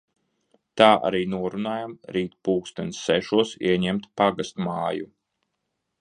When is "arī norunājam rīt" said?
1.09-2.33